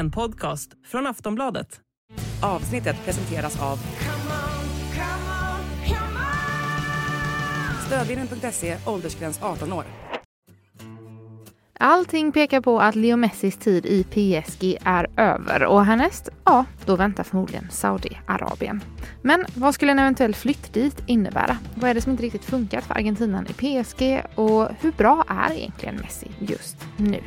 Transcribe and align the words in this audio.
En 0.00 0.10
podcast 0.10 0.70
från 0.86 1.06
Aftonbladet. 1.06 1.80
Avsnittet 2.42 2.96
presenteras 3.04 3.62
av 3.62 3.78
Stödvinnen.se, 7.86 8.76
åldersgräns 8.86 9.42
18 9.42 9.72
år. 9.72 9.84
Allting 11.78 12.32
pekar 12.32 12.60
på 12.60 12.80
att 12.80 12.94
Leo 12.94 13.16
Messis 13.16 13.56
tid 13.56 13.86
i 13.86 14.04
PSG 14.04 14.78
är 14.84 15.06
över 15.16 15.64
och 15.64 15.84
härnäst, 15.84 16.28
ja, 16.44 16.64
då 16.84 16.96
väntar 16.96 17.24
förmodligen 17.24 17.70
Saudiarabien. 17.70 18.80
Men 19.22 19.44
vad 19.54 19.74
skulle 19.74 19.92
en 19.92 19.98
eventuell 19.98 20.34
flytt 20.34 20.74
dit 20.74 21.02
innebära? 21.06 21.58
Vad 21.74 21.90
är 21.90 21.94
det 21.94 22.00
som 22.00 22.12
inte 22.12 22.22
riktigt 22.22 22.44
funkat 22.44 22.84
för 22.84 22.94
Argentinan 22.94 23.46
i 23.46 23.52
PSG 23.52 24.22
och 24.34 24.68
hur 24.80 24.92
bra 24.92 25.24
är 25.28 25.52
egentligen 25.52 25.96
Messi 25.96 26.30
just 26.38 26.76
nu? 26.96 27.20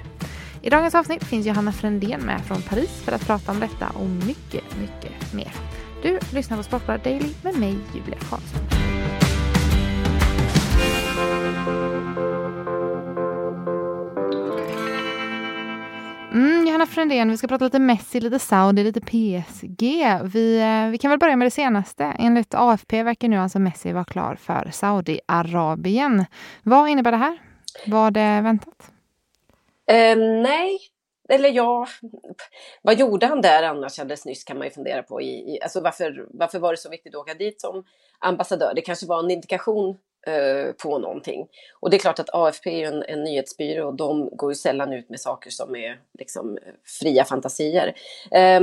I 0.66 0.70
dagens 0.70 0.96
avsnitt 0.96 1.24
finns 1.24 1.46
Johanna 1.46 1.72
Frändén 1.72 2.22
med 2.22 2.42
från 2.42 2.62
Paris 2.62 3.02
för 3.02 3.12
att 3.12 3.28
prata 3.28 3.52
om 3.52 3.60
detta 3.60 3.90
och 3.90 4.10
mycket, 4.10 4.64
mycket 4.80 5.34
mer. 5.34 5.52
Du 6.04 6.20
lyssnar 6.34 6.58
på 6.58 6.64
Sportbladet 6.64 7.04
Daily 7.04 7.30
med 7.42 7.60
mig, 7.60 7.78
Julia 7.96 8.20
Karlsson. 8.30 8.60
Mm, 16.34 16.66
Johanna 16.68 16.86
Frändén, 16.86 17.30
vi 17.30 17.38
ska 17.38 17.48
prata 17.48 17.66
lite 17.66 17.80
Messi, 17.80 18.20
lite 18.22 18.40
Saudi, 18.40 18.84
lite 18.84 19.02
PSG. 19.02 19.82
Vi, 20.24 20.62
eh, 20.62 20.92
vi 20.92 20.98
kan 20.98 21.10
väl 21.10 21.20
börja 21.20 21.36
med 21.36 21.46
det 21.46 21.52
senaste. 21.52 22.04
Enligt 22.04 22.54
AFP 22.54 23.04
verkar 23.04 23.28
nu 23.28 23.38
alltså 23.38 23.60
Messi 23.60 23.92
vara 23.92 24.06
klar 24.06 24.36
för 24.36 24.70
Saudiarabien. 24.72 26.26
Vad 26.64 26.90
innebär 26.90 27.12
det 27.12 27.18
här? 27.18 27.38
Var 27.88 28.12
det 28.12 28.42
väntat? 28.42 28.93
Eh, 29.92 30.18
nej, 30.18 30.80
eller 31.30 31.50
ja, 31.50 31.88
vad 32.82 33.00
gjorde 33.00 33.26
han 33.26 33.42
där 33.42 33.64
annars 33.64 34.00
alldeles 34.00 34.26
nyss 34.26 34.44
kan 34.44 34.58
man 34.58 34.68
ju 34.68 34.72
fundera 34.72 35.04
på. 35.04 35.22
I, 35.22 35.56
i, 35.56 35.60
alltså 35.62 35.82
varför, 35.82 36.28
varför 36.30 36.60
var 36.60 36.72
det 36.72 36.78
så 36.78 36.90
viktigt 36.90 37.16
att 37.16 37.22
åka 37.22 37.34
dit 37.34 37.62
som 37.62 37.86
ambassadör? 38.20 38.74
Det 38.76 38.82
kanske 38.82 39.06
var 39.06 39.20
en 39.20 39.32
indikation 39.32 39.98
eh, 40.28 40.72
på 40.84 41.00
någonting. 41.00 41.48
Och 41.80 41.90
det 41.90 41.98
är 41.98 42.00
klart 42.00 42.20
att 42.20 42.34
AFP 42.34 42.84
är 42.84 42.92
en, 42.92 43.04
en 43.04 43.24
nyhetsbyrå 43.24 43.88
och 43.88 43.96
de 43.96 44.30
går 44.38 44.52
ju 44.52 44.56
sällan 44.56 44.94
ut 44.94 45.10
med 45.10 45.20
saker 45.20 45.50
som 45.50 45.76
är 45.76 46.00
liksom 46.20 46.58
fria 47.00 47.26
fantasier. 47.26 47.94
Eh, 48.32 48.62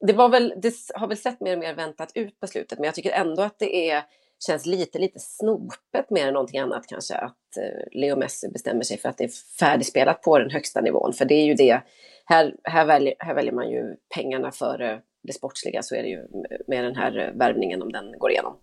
det, 0.00 0.12
var 0.12 0.28
väl, 0.28 0.54
det 0.56 0.74
har 0.94 1.06
väl 1.06 1.16
sett 1.16 1.40
mer 1.40 1.52
och 1.52 1.58
mer 1.58 1.74
väntat 1.74 2.12
ut 2.14 2.40
på 2.40 2.46
slutet 2.46 2.78
men 2.78 2.84
jag 2.84 2.94
tycker 2.94 3.10
ändå 3.10 3.42
att 3.42 3.58
det 3.58 3.90
är 3.90 4.02
känns 4.46 4.66
lite, 4.66 4.98
lite 4.98 5.18
snopet 5.20 6.10
mer 6.10 6.26
än 6.26 6.34
någonting 6.34 6.60
annat 6.60 6.86
kanske 6.86 7.14
att 7.14 7.56
eh, 7.56 8.00
Leo 8.00 8.16
Messi 8.16 8.48
bestämmer 8.48 8.82
sig 8.82 8.98
för 8.98 9.08
att 9.08 9.18
det 9.18 9.24
är 9.24 9.58
färdigspelat 9.58 10.22
på 10.22 10.38
den 10.38 10.50
högsta 10.50 10.80
nivån. 10.80 11.12
För 11.12 11.24
det 11.24 11.34
är 11.34 11.44
ju 11.44 11.54
det, 11.54 11.82
här, 12.24 12.54
här, 12.64 12.86
väljer, 12.86 13.14
här 13.18 13.34
väljer 13.34 13.52
man 13.52 13.70
ju 13.70 13.96
pengarna 14.14 14.52
före 14.52 15.00
det 15.22 15.32
sportsliga 15.32 15.82
så 15.82 15.94
är 15.94 16.02
det 16.02 16.08
ju 16.08 16.26
med 16.66 16.84
den 16.84 16.96
här 16.96 17.32
värvningen 17.34 17.82
om 17.82 17.92
den 17.92 18.18
går 18.18 18.30
igenom. 18.30 18.56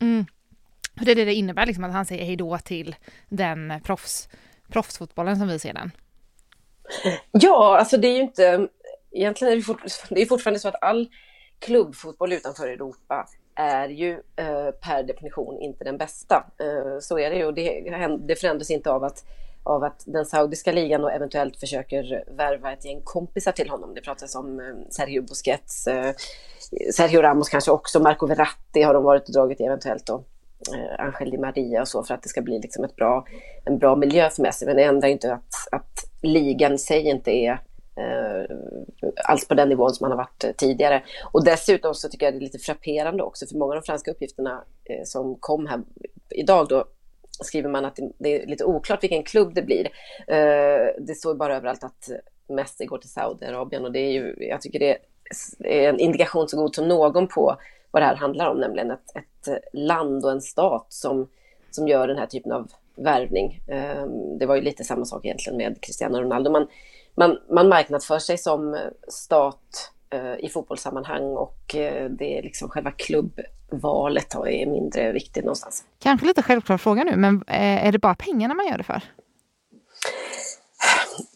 Mm. 0.00 0.24
Det 0.94 1.10
är 1.10 1.14
det 1.14 1.24
det 1.24 1.34
innebär, 1.34 1.66
liksom, 1.66 1.84
att 1.84 1.92
han 1.92 2.06
säger 2.06 2.24
hej 2.24 2.36
då 2.36 2.58
till 2.58 2.96
den 3.28 3.80
proffs, 3.84 4.28
proffsfotbollen 4.68 5.36
som 5.36 5.48
vi 5.48 5.58
ser 5.58 5.72
den. 5.72 5.90
Ja, 7.30 7.78
alltså 7.78 7.96
det 7.96 8.08
är 8.08 8.14
ju 8.14 8.22
inte... 8.22 8.68
Egentligen 9.10 9.52
är 9.52 9.56
det, 9.56 9.62
fort, 9.62 9.82
det 10.10 10.22
är 10.22 10.26
fortfarande 10.26 10.60
så 10.60 10.68
att 10.68 10.82
all 10.82 11.08
klubbfotboll 11.58 12.32
utanför 12.32 12.68
Europa 12.68 13.28
är 13.56 13.88
ju 13.88 14.12
eh, 14.36 14.70
per 14.70 15.02
definition 15.02 15.60
inte 15.60 15.84
den 15.84 15.98
bästa. 15.98 16.46
Eh, 16.60 16.98
så 17.00 17.18
är 17.18 17.30
det 17.30 17.36
ju 17.36 17.46
och 17.46 17.54
det, 17.54 17.80
det 18.18 18.36
förändras 18.36 18.70
inte 18.70 18.90
av 18.90 19.04
att, 19.04 19.24
av 19.62 19.84
att 19.84 20.02
den 20.06 20.24
saudiska 20.24 20.72
ligan 20.72 21.04
och 21.04 21.12
eventuellt 21.12 21.60
försöker 21.60 22.24
värva 22.36 22.72
ett 22.72 22.84
gäng 22.84 23.00
kompisar 23.04 23.52
till 23.52 23.70
honom. 23.70 23.94
Det 23.94 24.00
pratas 24.00 24.34
om 24.34 24.60
eh, 24.60 24.66
Sergio 24.90 25.22
Busquets, 25.22 25.88
Sergio 26.94 27.22
Ramos 27.22 27.48
kanske 27.48 27.70
också, 27.70 28.00
Marco 28.00 28.26
Verratti 28.26 28.82
har 28.82 28.94
de 28.94 29.04
varit 29.04 29.28
och 29.28 29.32
dragit 29.34 29.60
i 29.60 29.64
eventuellt 29.64 30.06
då. 30.06 30.24
Angel 30.98 31.30
Di 31.30 31.38
Maria 31.38 31.80
och 31.80 31.88
så 31.88 32.02
för 32.02 32.14
att 32.14 32.22
det 32.22 32.28
ska 32.28 32.42
bli 32.42 32.58
liksom 32.58 32.84
ett 32.84 32.96
bra, 32.96 33.26
en 33.64 33.78
bra 33.78 33.96
miljö 33.96 34.30
för 34.30 34.42
Messi. 34.42 34.66
Men 34.66 34.76
det 34.76 34.82
ändrar 34.82 35.08
inte 35.08 35.32
att, 35.32 35.54
att 35.72 36.04
ligan 36.22 36.72
i 36.72 36.78
sig 36.78 37.00
inte 37.00 37.30
är 37.30 37.60
alls 39.24 39.48
på 39.48 39.54
den 39.54 39.68
nivån 39.68 39.94
som 39.94 40.04
han 40.04 40.10
har 40.10 40.24
varit 40.24 40.44
eh, 40.44 40.50
tidigare. 40.52 41.02
Och 41.32 41.44
dessutom 41.44 41.94
så 41.94 42.08
tycker 42.08 42.26
jag 42.26 42.34
det 42.34 42.38
är 42.38 42.40
lite 42.40 42.58
frapperande 42.58 43.22
också, 43.22 43.46
för 43.46 43.56
många 43.56 43.74
av 43.74 43.80
de 43.80 43.86
franska 43.86 44.10
uppgifterna 44.10 44.64
eh, 44.84 45.04
som 45.04 45.36
kom 45.40 45.66
här 45.66 45.80
idag 46.30 46.68
då 46.68 46.84
skriver 47.40 47.68
man 47.68 47.84
att 47.84 47.98
det 48.18 48.42
är 48.42 48.46
lite 48.46 48.64
oklart 48.64 49.02
vilken 49.02 49.22
klubb 49.22 49.54
det 49.54 49.62
blir. 49.62 49.86
Eh, 50.26 50.86
det 50.98 51.14
står 51.16 51.34
bara 51.34 51.56
överallt 51.56 51.84
att 51.84 52.10
Messi 52.48 52.86
går 52.86 52.98
till 52.98 53.10
Saudiarabien 53.10 53.84
och 53.84 53.92
det 53.92 53.98
är 53.98 54.12
ju, 54.12 54.36
jag 54.38 54.60
tycker 54.60 54.78
det 54.78 54.98
är 55.64 55.88
en 55.88 56.00
indikation 56.00 56.48
så 56.48 56.56
god 56.56 56.74
som 56.74 56.88
någon 56.88 57.26
på 57.26 57.56
vad 57.90 58.02
det 58.02 58.06
här 58.06 58.16
handlar 58.16 58.50
om, 58.50 58.60
nämligen 58.60 58.90
ett, 58.90 59.16
ett 59.16 59.58
land 59.72 60.24
och 60.24 60.30
en 60.30 60.40
stat 60.40 60.86
som, 60.88 61.28
som 61.70 61.88
gör 61.88 62.08
den 62.08 62.18
här 62.18 62.26
typen 62.26 62.52
av 62.52 62.72
värvning. 62.96 63.60
Det 64.38 64.46
var 64.46 64.54
ju 64.54 64.60
lite 64.60 64.84
samma 64.84 65.04
sak 65.04 65.24
egentligen 65.24 65.56
med 65.56 65.80
Cristiano 65.80 66.20
Ronaldo. 66.20 66.50
Man, 66.50 66.66
man, 67.16 67.38
man 67.50 67.68
marknadsför 67.68 68.18
sig 68.18 68.38
som 68.38 68.90
stat 69.08 69.92
eh, 70.10 70.44
i 70.44 70.48
fotbollssammanhang 70.48 71.22
och 71.22 71.74
eh, 71.74 72.10
det 72.10 72.38
är 72.38 72.42
liksom 72.42 72.68
själva 72.68 72.90
klubbvalet 72.90 74.34
är 74.34 74.66
mindre 74.66 75.12
viktigt 75.12 75.44
någonstans. 75.44 75.84
Kanske 75.98 76.26
lite 76.26 76.42
självklar 76.42 76.78
fråga 76.78 77.04
nu, 77.04 77.16
men 77.16 77.44
eh, 77.46 77.86
är 77.86 77.92
det 77.92 77.98
bara 77.98 78.14
pengarna 78.14 78.54
man 78.54 78.66
gör 78.66 78.78
det 78.78 78.84
för? 78.84 79.02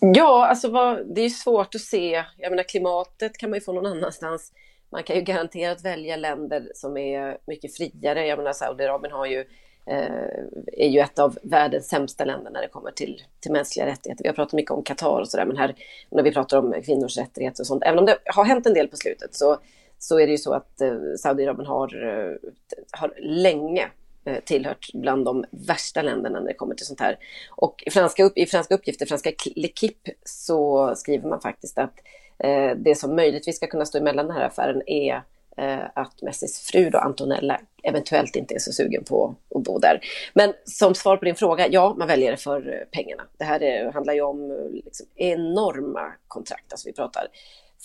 Ja, 0.01 0.47
alltså 0.47 0.71
vad, 0.71 1.15
det 1.15 1.21
är 1.21 1.29
svårt 1.29 1.75
att 1.75 1.81
se. 1.81 2.25
Jag 2.37 2.51
menar 2.51 2.63
klimatet 2.63 3.39
kan 3.39 3.51
man 3.51 3.57
ju 3.57 3.61
få 3.61 3.73
någon 3.73 3.87
annanstans. 3.87 4.53
Man 4.93 5.03
kan 5.03 5.17
ju 5.17 5.23
garanterat 5.23 5.85
välja 5.85 6.17
länder 6.17 6.71
som 6.75 6.97
är 6.97 7.39
mycket 7.47 7.77
friare. 7.77 8.27
Jag 8.27 8.39
menar 8.39 8.53
Saudiarabien 8.53 9.13
har 9.13 9.27
ju 9.27 9.41
Eh, 9.41 9.47
Eh, 9.91 10.45
är 10.73 10.89
ju 10.89 11.01
ett 11.01 11.19
av 11.19 11.39
världens 11.43 11.89
sämsta 11.89 12.25
länder 12.25 12.51
när 12.51 12.63
det 12.63 12.69
kommer 12.69 12.91
till, 12.91 13.23
till 13.41 13.53
mänskliga 13.53 13.87
rättigheter. 13.87 14.23
Vi 14.25 14.29
har 14.29 14.35
pratat 14.35 14.53
mycket 14.53 14.71
om 14.71 14.83
Qatar 14.83 15.21
och 15.21 15.29
sådär, 15.29 15.47
men 15.47 15.57
här 15.57 15.75
när 16.11 16.23
vi 16.23 16.33
pratar 16.33 16.59
om 16.59 16.75
kvinnors 16.85 17.19
rättigheter 17.19 17.63
och 17.63 17.67
sånt, 17.67 17.83
även 17.87 17.99
om 17.99 18.07
det 18.07 18.19
har 18.25 18.45
hänt 18.45 18.67
en 18.67 18.75
del 18.75 18.89
på 18.89 18.97
slutet 18.97 19.35
så, 19.35 19.59
så 19.99 20.21
är 20.21 20.27
det 20.27 20.33
ju 20.33 20.39
så 20.39 20.53
att 20.53 20.81
eh, 20.81 20.95
Saudiarabien 21.19 21.67
har, 21.67 22.07
eh, 22.07 22.51
har 22.91 23.15
länge 23.21 23.89
eh, 24.25 24.39
tillhört 24.45 24.93
bland 24.95 25.25
de 25.25 25.45
värsta 25.51 26.03
länderna 26.03 26.41
när 26.41 26.47
det 26.47 26.55
kommer 26.55 26.75
till 26.75 26.87
sånt 26.87 27.01
här. 27.01 27.19
Och 27.51 27.83
i 27.87 27.91
franska, 27.91 28.31
i 28.35 28.47
franska 28.47 28.75
uppgifter, 28.75 29.07
franska 29.07 29.31
L'Equipe, 29.31 30.11
så 30.25 30.93
skriver 30.97 31.29
man 31.29 31.41
faktiskt 31.41 31.79
att 31.79 31.95
eh, 32.39 32.71
det 32.77 32.95
som 32.95 33.17
möjligtvis 33.17 33.57
ska 33.57 33.67
kunna 33.67 33.85
stå 33.85 33.99
emellan 33.99 34.27
den 34.27 34.37
här 34.37 34.45
affären 34.45 34.83
är 34.87 35.23
Eh, 35.59 35.85
att 35.95 36.23
Messis 36.23 36.61
fru 36.61 36.91
då, 36.91 36.99
Antonella 36.99 37.61
eventuellt 37.83 38.37
inte 38.37 38.55
är 38.55 38.59
så 38.59 38.73
sugen 38.73 39.05
på 39.05 39.35
att 39.55 39.63
bo 39.63 39.79
där. 39.79 40.01
Men 40.35 40.53
som 40.65 40.95
svar 40.95 41.17
på 41.17 41.25
din 41.25 41.35
fråga, 41.35 41.69
ja, 41.69 41.95
man 41.99 42.09
väljer 42.09 42.31
det 42.31 42.37
för 42.37 42.69
eh, 42.69 42.87
pengarna. 42.91 43.23
Det 43.39 43.45
här 43.45 43.63
är, 43.63 43.93
handlar 43.93 44.15
ju 44.15 44.21
om 44.21 44.51
eh, 44.51 44.71
liksom 44.85 45.07
enorma 45.15 46.13
kontrakt, 46.29 46.73
alltså 46.73 46.89
vi 46.89 46.93
pratar 46.93 47.27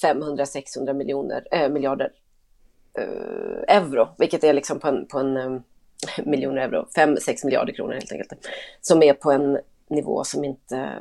500-600 0.03 0.93
miljoner, 0.93 1.47
äh, 1.51 1.69
miljarder 1.69 2.11
äh, 2.99 3.77
euro, 3.77 4.07
vilket 4.17 4.43
är 4.43 4.53
liksom 4.53 4.79
på 4.79 4.87
en, 4.87 5.07
på 5.07 5.19
en 5.19 5.37
äh, 6.17 6.25
miljoner 6.25 6.61
euro, 6.61 6.87
5-6 6.95 7.45
miljarder 7.45 7.73
kronor 7.73 7.93
helt 7.93 8.11
enkelt, 8.11 8.47
som 8.81 9.03
är 9.03 9.13
på 9.13 9.31
en 9.31 9.59
nivå 9.87 10.23
som 10.23 10.43
inte 10.43 10.93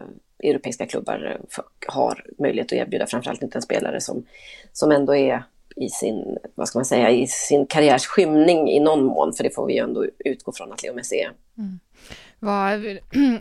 europeiska 0.43 0.87
klubbar 0.87 1.41
har 1.87 2.25
möjlighet 2.39 2.67
att 2.67 2.79
erbjuda, 2.79 3.07
framförallt 3.07 3.43
inte 3.43 3.59
en 3.59 3.63
spelare 3.63 4.01
som, 4.01 4.27
som 4.73 4.93
ändå 4.93 5.17
är 5.17 5.45
i 5.77 5.89
sin, 5.89 6.39
vad 6.55 6.69
ska 6.69 6.79
man 6.79 6.85
säga, 6.85 7.11
i 7.11 7.27
sin 7.27 7.67
karriärs 7.67 8.07
skymning 8.07 8.71
i 8.71 8.81
någon 8.81 9.05
mån, 9.05 9.33
för 9.33 9.45
det 9.45 9.55
får 9.55 9.67
vi 9.67 9.73
ju 9.73 9.79
ändå 9.79 10.07
utgå 10.19 10.53
från 10.53 10.73
att 10.73 10.83
Leo 10.83 10.95
Messi 10.95 11.17
är. 11.17 11.33
Mm. 11.59 11.81
Vad, 12.39 12.81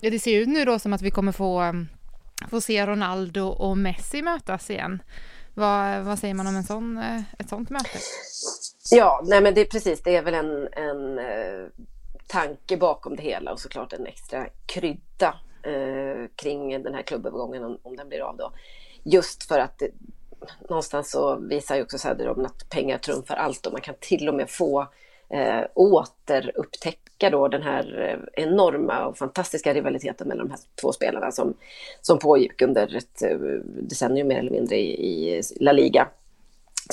det 0.11 0.19
ser 0.19 0.39
ut 0.39 0.47
nu 0.47 0.65
då 0.65 0.79
som 0.79 0.93
att 0.93 1.01
vi 1.01 1.11
kommer 1.11 1.31
få, 1.31 1.85
få 2.49 2.61
se 2.61 2.85
Ronaldo 2.85 3.47
och 3.47 3.77
Messi 3.77 4.21
mötas 4.21 4.69
igen. 4.69 5.03
Vad, 5.53 6.03
vad 6.03 6.19
säger 6.19 6.33
man 6.33 6.47
om 6.47 6.55
en 6.55 6.63
sån, 6.63 6.97
ett 7.39 7.49
sånt 7.49 7.69
möte? 7.69 7.99
Ja, 8.91 9.21
nej 9.25 9.41
men 9.41 9.53
det 9.53 9.61
är 9.61 9.65
precis, 9.65 10.01
det 10.03 10.15
är 10.15 10.21
väl 10.21 10.33
en, 10.33 10.67
en 10.71 11.19
eh, 11.19 11.65
tanke 12.27 12.77
bakom 12.77 13.15
det 13.15 13.23
hela 13.23 13.51
och 13.51 13.59
såklart 13.59 13.93
en 13.93 14.05
extra 14.05 14.47
krydda 14.65 15.35
eh, 15.63 16.27
kring 16.35 16.83
den 16.83 16.93
här 16.93 17.01
klubbövergången 17.01 17.63
om, 17.63 17.77
om 17.83 17.95
den 17.95 18.09
blir 18.09 18.19
av 18.19 18.37
då. 18.37 18.51
Just 19.03 19.43
för 19.43 19.59
att 19.59 19.79
det, 19.79 19.91
någonstans 20.69 21.11
så 21.11 21.35
visar 21.35 21.75
ju 21.75 21.81
också 21.81 21.97
Söderholm 21.97 22.45
att 22.45 22.69
pengar 22.69 22.97
trumfar 22.97 23.35
allt 23.35 23.65
och 23.65 23.73
man 23.73 23.81
kan 23.81 23.95
till 23.99 24.29
och 24.29 24.35
med 24.35 24.49
få 24.49 24.87
eh, 25.29 25.61
återupptäcka 25.73 27.29
då 27.29 27.47
den 27.47 27.61
här 27.61 28.09
eh, 28.35 28.43
enorma 28.43 29.05
och 29.05 29.17
fantastiska 29.17 29.73
rivaliteten 29.73 30.27
mellan 30.27 30.47
de 30.47 30.51
här 30.51 30.59
två 30.81 30.91
spelarna 30.91 31.31
som, 31.31 31.53
som 32.01 32.19
pågick 32.19 32.61
under 32.61 32.95
ett 32.95 33.21
eh, 33.21 33.37
decennium 33.63 34.27
mer 34.27 34.39
eller 34.39 34.51
mindre 34.51 34.75
i, 34.75 35.37
i 35.37 35.41
La 35.59 35.71
Liga. 35.71 36.07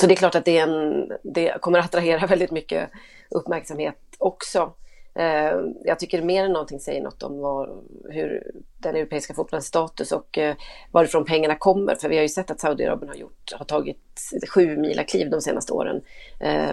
Så 0.00 0.06
det 0.06 0.14
är 0.14 0.16
klart 0.16 0.34
att 0.34 0.44
det, 0.44 0.58
en, 0.58 1.12
det 1.22 1.60
kommer 1.60 1.78
att 1.78 1.84
attrahera 1.84 2.26
väldigt 2.26 2.50
mycket 2.50 2.90
uppmärksamhet 3.30 3.98
också. 4.18 4.72
Eh, 5.18 5.60
jag 5.84 5.98
tycker 5.98 6.22
mer 6.22 6.44
än 6.44 6.52
någonting 6.52 6.80
säger 6.80 7.02
något 7.02 7.22
om 7.22 7.38
var, 7.38 7.82
hur 8.10 8.52
den 8.78 8.96
europeiska 8.96 9.34
fotbollens 9.34 9.66
status 9.66 10.12
och 10.12 10.38
eh, 10.38 10.56
varifrån 10.92 11.24
pengarna 11.24 11.54
kommer. 11.54 11.94
För 11.94 12.08
vi 12.08 12.16
har 12.16 12.22
ju 12.22 12.28
sett 12.28 12.50
att 12.50 12.60
Saudiarabien 12.60 13.08
har, 13.08 13.16
gjort, 13.16 13.52
har 13.52 13.64
tagit 13.64 14.32
sju 14.48 14.76
mila 14.76 15.04
kliv 15.04 15.30
de 15.30 15.40
senaste 15.40 15.72
åren. 15.72 16.00
Eh, 16.40 16.68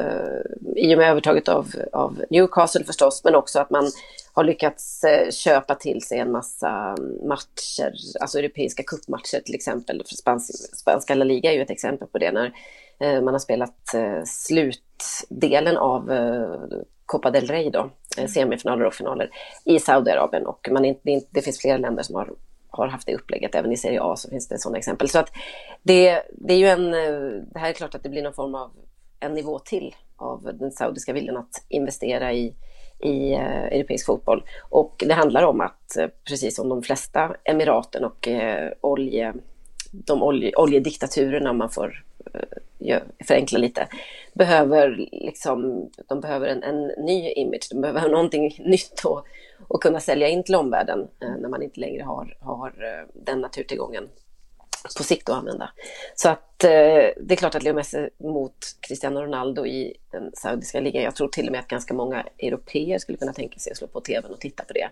I 0.76 0.94
och 0.94 0.98
med 0.98 1.10
övertaget 1.10 1.50
av, 1.50 1.68
av 1.94 2.22
Newcastle 2.30 2.84
förstås, 2.84 3.22
men 3.24 3.36
också 3.36 3.60
att 3.60 3.70
man 3.70 3.92
har 4.34 4.44
lyckats 4.44 5.04
eh, 5.04 5.32
köpa 5.32 5.76
till 5.76 6.02
sig 6.02 6.20
en 6.20 6.32
massa 6.32 6.96
matcher, 7.24 7.94
alltså 8.22 8.40
europeiska 8.40 8.84
cupmatcher 8.84 9.40
till 9.46 9.56
exempel. 9.56 10.04
Spanska, 10.06 10.54
spanska 10.54 11.16
La 11.16 11.26
Liga 11.26 11.52
är 11.52 11.56
ju 11.56 11.62
ett 11.62 11.70
exempel 11.70 12.08
på 12.08 12.18
det, 12.18 12.32
när 12.32 12.54
eh, 13.00 13.22
man 13.22 13.34
har 13.34 13.40
spelat 13.40 13.94
eh, 13.94 14.24
slutdelen 14.26 15.78
av 15.78 16.12
eh, 16.12 16.80
Copa 17.06 17.32
del 17.32 17.48
Rey 17.48 17.70
då, 17.70 17.90
mm. 18.18 18.30
semifinaler 18.30 18.86
och 18.86 18.94
finaler 18.94 19.30
i 19.64 19.80
Saudiarabien 19.80 20.46
och 20.46 20.68
man 20.72 20.86
inte, 20.86 21.22
det 21.30 21.42
finns 21.42 21.62
flera 21.62 21.78
länder 21.78 22.04
som 22.04 22.16
har, 22.16 22.30
har 22.70 22.88
haft 22.88 23.08
det 23.08 23.16
upplägget, 23.16 23.56
även 23.56 23.72
i 23.72 23.78
Serie 23.78 24.02
A 24.02 24.16
så 24.16 24.30
finns 24.30 24.48
det 24.48 24.60
sådana 24.60 24.78
exempel. 24.78 25.10
Så 25.10 25.20
att 25.20 25.32
det, 25.84 26.22
det 26.32 26.54
är 26.54 26.58
ju 26.58 26.68
en, 26.68 26.92
det 27.52 27.60
här 27.60 27.70
är 27.70 27.74
klart 27.74 27.96
att 27.96 28.04
det 28.04 28.10
blir 28.10 28.24
någon 28.24 28.34
form 28.34 28.56
av 28.56 28.72
en 29.20 29.34
nivå 29.34 29.60
till 29.60 29.96
av 30.16 30.52
den 30.60 30.72
saudiska 30.72 31.14
viljan 31.14 31.38
att 31.38 31.66
investera 31.70 32.34
i, 32.34 32.54
i 33.00 33.34
eh, 33.34 33.64
europeisk 33.64 34.06
fotboll. 34.06 34.44
Och 34.70 35.04
det 35.08 35.14
handlar 35.14 35.44
om 35.44 35.62
att, 35.62 35.98
eh, 35.98 36.08
precis 36.24 36.56
som 36.56 36.70
de 36.70 36.84
flesta 36.84 37.36
emiraten 37.44 38.06
och 38.06 38.28
eh, 38.28 38.72
olje, 38.82 39.34
de 39.92 40.24
olje, 40.24 40.56
oljediktaturerna, 40.56 41.50
om 41.50 41.58
man 41.58 41.70
får 41.70 42.04
eh, 42.34 42.58
förenkla 43.28 43.60
lite, 43.60 43.88
behöver, 44.34 45.08
liksom, 45.12 45.90
de 46.08 46.22
behöver 46.22 46.48
en, 46.48 46.64
en 46.64 46.88
ny 46.88 47.32
image, 47.32 47.68
de 47.72 47.82
behöver 47.82 48.10
någonting 48.10 48.58
nytt 48.60 49.06
och, 49.06 49.26
och 49.68 49.84
kunna 49.84 50.00
sälja 50.00 50.28
in 50.28 50.44
till 50.44 50.56
omvärlden 50.56 51.08
eh, 51.22 51.36
när 51.40 51.50
man 51.50 51.62
inte 51.62 51.80
längre 51.80 52.04
har, 52.04 52.38
har 52.40 52.68
eh, 52.68 53.08
den 53.14 53.42
naturtillgången 53.42 54.10
på 54.98 55.04
sikt 55.04 55.30
att 55.30 55.36
använda. 55.36 55.70
Så 56.16 56.30
att 56.30 56.64
eh, 56.64 56.70
det 57.18 57.32
är 57.32 57.36
klart 57.36 57.56
att 57.56 57.64
Leo 57.64 57.74
Messi 57.74 58.10
mot 58.18 58.56
Cristiano 58.80 59.22
Ronaldo 59.22 59.66
i 59.66 59.94
den 60.12 60.32
saudiska 60.34 60.80
ligan, 60.80 61.04
jag 61.04 61.16
tror 61.16 61.28
till 61.28 61.46
och 61.46 61.52
med 61.52 61.60
att 61.60 61.68
ganska 61.68 61.94
många 61.94 62.26
europeer 62.38 63.00
skulle 63.00 63.18
kunna 63.18 63.34
tänka 63.34 63.60
sig 63.60 63.72
att 63.72 63.78
slå 63.78 63.88
på 63.88 64.02
tvn 64.02 64.32
och 64.32 64.40
titta 64.40 64.64
på 64.64 64.74
det. 64.74 64.90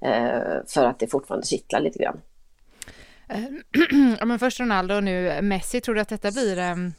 Eh, 0.00 0.64
för 0.66 0.84
att 0.84 0.98
det 0.98 1.06
fortfarande 1.06 1.46
kittlar 1.46 1.80
lite 1.80 1.98
grann. 1.98 2.20
Eh, 3.28 3.44
ja, 4.18 4.24
men 4.24 4.38
först 4.38 4.60
Ronaldo 4.60 4.94
och 4.94 5.04
nu 5.04 5.42
Messi, 5.42 5.80
tror 5.80 5.94
du 5.94 6.00
att 6.00 6.08
detta 6.08 6.30
blir. 6.30 6.58
Ehm, 6.58 6.92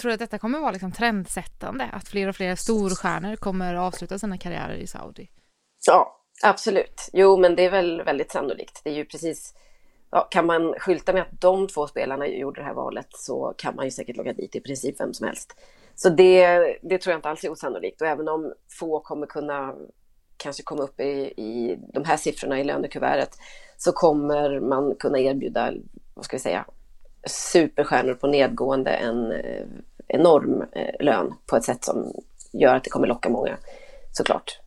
Tror 0.00 0.08
du 0.08 0.12
att 0.12 0.18
detta 0.18 0.38
kommer 0.38 0.60
vara 0.60 0.70
liksom 0.70 0.92
trendsättande? 0.92 1.84
Att 1.92 2.08
fler 2.08 2.28
och 2.28 2.36
fler 2.36 2.54
storstjärnor 2.54 3.36
kommer 3.36 3.74
avsluta 3.74 4.18
sina 4.18 4.38
karriärer 4.38 4.74
i 4.74 4.86
Saudi? 4.86 5.30
Ja, 5.86 6.20
absolut. 6.44 7.10
Jo, 7.12 7.36
men 7.36 7.56
det 7.56 7.64
är 7.64 7.70
väl 7.70 8.02
väldigt 8.02 8.32
sannolikt. 8.32 8.80
Det 8.84 8.90
är 8.90 8.94
ju 8.94 9.04
precis 9.04 9.54
ja, 10.10 10.28
kan 10.30 10.46
man 10.46 10.74
skylta 10.78 11.12
med 11.12 11.22
att 11.22 11.40
de 11.40 11.68
två 11.68 11.86
spelarna 11.86 12.26
gjorde 12.26 12.60
det 12.60 12.64
här 12.64 12.74
valet 12.74 13.08
så 13.10 13.54
kan 13.58 13.76
man 13.76 13.84
ju 13.84 13.90
säkert 13.90 14.16
logga 14.16 14.32
dit 14.32 14.56
i 14.56 14.60
princip 14.60 15.00
vem 15.00 15.14
som 15.14 15.26
helst. 15.26 15.54
Så 15.94 16.08
det, 16.08 16.58
det 16.82 16.98
tror 16.98 17.12
jag 17.12 17.18
inte 17.18 17.28
alls 17.28 17.44
är 17.44 17.50
osannolikt 17.50 18.00
och 18.00 18.06
även 18.06 18.28
om 18.28 18.52
få 18.78 19.00
kommer 19.00 19.26
kunna 19.26 19.74
kanske 20.36 20.62
komma 20.62 20.82
upp 20.82 21.00
i, 21.00 21.34
i 21.36 21.78
de 21.92 22.04
här 22.04 22.16
siffrorna 22.16 22.60
i 22.60 22.64
lönekuvertet 22.64 23.30
så 23.76 23.92
kommer 23.92 24.60
man 24.60 24.94
kunna 24.98 25.18
erbjuda, 25.18 25.72
vad 26.14 26.24
ska 26.24 26.36
vi 26.36 26.40
säga, 26.40 26.64
superstjärnor 27.26 28.14
på 28.14 28.26
nedgående 28.26 28.90
en 28.90 29.32
eh, 29.32 29.66
enorm 30.08 30.64
eh, 30.72 31.04
lön 31.04 31.34
på 31.46 31.56
ett 31.56 31.64
sätt 31.64 31.84
som 31.84 32.12
gör 32.52 32.74
att 32.74 32.84
det 32.84 32.90
kommer 32.90 33.06
locka 33.06 33.28
många, 33.28 33.56
såklart. 34.12 34.58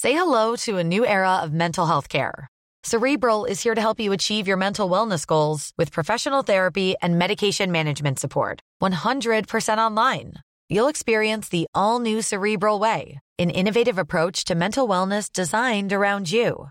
Say 0.00 0.12
hello 0.12 0.56
to 0.56 0.78
a 0.78 0.82
new 0.82 1.04
era 1.04 1.44
of 1.44 1.52
mental 1.52 1.86
health 1.86 2.08
care. 2.08 2.48
Cerebral 2.84 3.44
is 3.44 3.62
here 3.62 3.76
to 3.76 3.80
help 3.80 4.00
you 4.00 4.12
achieve 4.12 4.48
your 4.48 4.56
mental 4.56 4.90
wellness 4.90 5.24
goals 5.24 5.72
with 5.78 5.92
professional 5.92 6.42
therapy 6.42 6.96
and 7.00 7.16
medication 7.16 7.70
management 7.70 8.18
support. 8.18 8.60
100% 8.82 9.78
online. 9.78 10.32
You'll 10.68 10.88
experience 10.88 11.48
the 11.48 11.66
all 11.74 12.00
new 12.00 12.22
Cerebral 12.22 12.80
Way, 12.80 13.20
an 13.38 13.50
innovative 13.50 13.98
approach 13.98 14.44
to 14.46 14.56
mental 14.56 14.88
wellness 14.88 15.30
designed 15.30 15.92
around 15.92 16.32
you. 16.32 16.70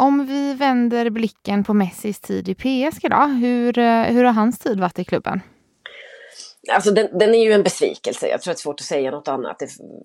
Om 0.00 0.26
vi 0.26 0.54
vänder 0.54 1.10
blicken 1.10 1.64
på 1.64 1.74
Messis 1.74 2.20
tid 2.20 2.48
i 2.48 2.54
PSG 2.54 3.10
då, 3.10 3.16
hur, 3.16 3.78
eh, 3.78 4.02
hur 4.02 4.24
har 4.24 4.32
hans 4.32 4.58
tid 4.58 4.80
varit 4.80 4.98
i 4.98 5.04
klubben? 5.04 5.40
Alltså 6.72 6.90
den, 6.90 7.18
den 7.18 7.34
är 7.34 7.44
ju 7.44 7.52
en 7.52 7.62
besvikelse, 7.62 8.28
jag 8.28 8.42
tror 8.42 8.52
att 8.52 8.56
det 8.56 8.60
är 8.60 8.62
svårt 8.62 8.80
att 8.80 8.86
säga 8.86 9.10
något 9.10 9.28
annat. 9.28 9.62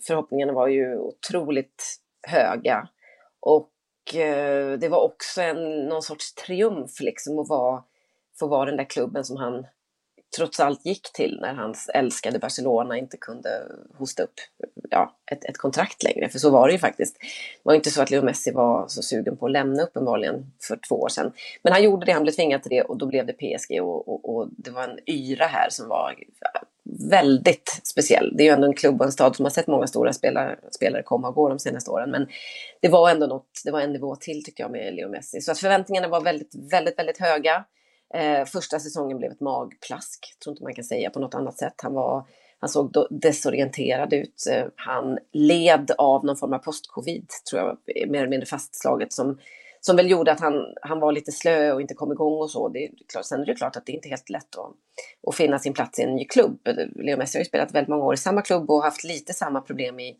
förhoppningarna 0.08 0.54
var 0.54 0.68
ju 0.68 0.98
otroligt 0.98 1.84
höga. 2.28 2.88
Och 3.40 4.16
eh, 4.16 4.80
det 4.80 4.90
var 4.90 5.02
också 5.02 5.42
en, 5.42 5.86
någon 5.86 6.02
sorts 6.02 6.34
triumf 6.34 7.00
liksom 7.00 7.40
att 7.40 7.50
vara, 7.50 7.84
få 8.40 8.48
vara 8.48 8.66
den 8.66 8.78
där 8.78 8.90
klubben 8.90 9.24
som 9.24 9.38
han 9.38 9.66
trots 10.38 10.60
allt 10.60 10.86
gick 10.86 11.14
till 11.14 11.38
när 11.42 11.54
hans 11.54 11.90
älskade 11.94 12.40
Barcelona 12.40 12.98
inte 12.98 13.18
kunde 13.18 13.50
hosta 13.98 14.24
upp 14.24 14.34
ja, 14.90 15.16
ett, 15.32 15.46
ett 15.46 15.58
kontrakt 15.58 16.04
längre. 16.04 16.30
För 16.30 16.40
så 16.40 16.50
var 16.50 16.68
det 16.68 16.74
ju 16.74 16.80
faktiskt. 16.80 17.20
Det 17.20 17.62
var 17.64 17.74
inte 17.74 17.92
så 17.92 18.02
att 18.02 18.12
Leo 18.12 18.22
Messi 18.24 18.52
var 18.52 18.88
så 18.88 19.02
sugen 19.02 19.38
på 19.38 19.46
att 19.46 19.52
lämna 19.52 19.84
uppenbarligen 19.84 20.46
för 20.68 20.80
två 20.88 20.96
år 20.96 21.10
sedan. 21.10 21.32
Men 21.64 21.74
han 21.74 21.84
gjorde 21.84 22.06
det, 22.06 22.12
han 22.12 22.24
blev 22.24 22.34
tvingad 22.34 22.64
till 22.64 22.70
det 22.70 22.82
och 22.82 22.98
då 22.98 23.06
blev 23.06 23.26
det 23.26 23.34
PSG 23.34 23.82
och, 23.82 24.08
och, 24.08 24.36
och 24.36 24.50
det 24.58 24.72
var 24.72 24.84
en 24.84 25.00
yra 25.06 25.46
här 25.46 25.70
som 25.70 25.88
var 25.88 26.16
väldigt 27.10 27.82
speciell. 27.84 28.34
Det 28.38 28.44
är 28.44 28.46
ju 28.46 28.52
ändå 28.52 28.68
en 28.68 28.74
klubb 28.74 29.02
och 29.02 29.06
en 29.06 29.12
stad 29.12 29.36
som 29.36 29.46
har 29.46 29.50
sett 29.50 29.68
många 29.68 29.88
stora 29.88 30.14
spelare, 30.14 30.60
spelare 30.72 31.04
komma 31.04 31.28
och 31.28 31.36
gå 31.36 31.50
de 31.50 31.60
senaste 31.60 31.92
åren. 31.92 32.12
Men 32.12 32.28
det 32.82 32.90
var 32.90 33.10
ändå 33.10 33.28
något, 33.28 33.62
det 33.66 33.72
var 33.72 33.82
en 33.82 33.94
nivå 33.94 34.16
till 34.16 34.44
tycker 34.44 34.64
jag 34.64 34.72
med 34.72 34.96
Leo 34.96 35.10
Messi. 35.10 35.42
Så 35.42 35.52
att 35.52 35.60
förväntningarna 35.60 36.08
var 36.08 36.22
väldigt, 36.22 36.56
väldigt, 36.72 37.00
väldigt 37.00 37.20
höga. 37.20 37.66
Eh, 38.14 38.46
första 38.46 38.80
säsongen 38.80 39.18
blev 39.18 39.32
ett 39.32 39.40
magplask, 39.40 40.34
jag 40.34 40.40
tror 40.44 40.54
inte 40.54 40.64
man 40.64 40.74
kan 40.74 40.84
säga 40.84 41.10
på 41.10 41.20
något 41.20 41.36
annat 41.36 41.58
sätt. 41.58 41.74
Han, 41.78 41.94
var, 41.94 42.26
han 42.60 42.70
såg 42.70 42.94
desorienterad 43.10 44.14
ut. 44.14 44.48
Eh, 44.52 44.66
han 44.76 45.18
led 45.32 45.92
av 45.98 46.26
någon 46.26 46.38
form 46.38 46.54
av 46.54 46.58
post-covid, 46.58 47.30
tror 47.50 47.62
jag, 47.62 47.78
mer 48.10 48.20
eller 48.20 48.30
mindre 48.30 48.46
fastslaget, 48.46 49.14
som, 49.14 49.40
som 49.82 49.96
väl 49.96 50.10
gjorde 50.10 50.32
att 50.32 50.40
han, 50.40 50.54
han 50.82 51.00
var 51.00 51.12
lite 51.12 51.32
slö 51.32 51.72
och 51.72 51.82
inte 51.82 51.94
kom 51.94 52.12
igång 52.12 52.42
och 52.42 52.52
så. 52.52 52.70
Det 52.70 52.86
är 52.86 52.92
klart, 53.12 53.26
sen 53.26 53.42
är 53.42 53.46
det 53.46 53.56
klart 53.56 53.76
att 53.76 53.86
det 53.86 53.92
inte 53.92 54.08
är 54.08 54.10
helt 54.10 54.30
lätt 54.30 54.56
att, 54.56 54.72
att 55.28 55.36
finna 55.36 55.60
sin 55.60 55.74
plats 55.74 56.00
i 56.00 56.04
en 56.04 56.16
ny 56.16 56.26
klubb. 56.26 56.60
Leo 56.96 57.18
Messi 57.18 57.38
har 57.38 57.42
ju 57.42 57.48
spelat 57.48 57.74
väldigt 57.74 57.90
många 57.90 58.04
år 58.04 58.14
i 58.14 58.18
samma 58.18 58.42
klubb 58.42 58.72
och 58.72 58.84
haft 58.84 59.04
lite 59.04 59.34
samma 59.34 59.62
problem 59.62 60.00
i, 60.00 60.18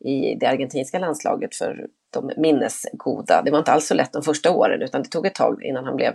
i 0.00 0.34
det 0.34 0.46
argentinska 0.46 0.98
landslaget 0.98 1.54
för 1.54 1.86
de 2.10 2.32
minnesgoda. 2.36 3.42
Det 3.44 3.50
var 3.50 3.58
inte 3.58 3.72
alls 3.72 3.86
så 3.86 3.94
lätt 3.94 4.12
de 4.12 4.22
första 4.22 4.50
åren 4.50 4.82
utan 4.82 5.02
det 5.02 5.08
tog 5.08 5.26
ett 5.26 5.34
tag 5.34 5.64
innan 5.64 5.84
han 5.84 5.96
blev 5.96 6.14